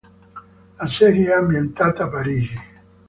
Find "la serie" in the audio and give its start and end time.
0.79-1.29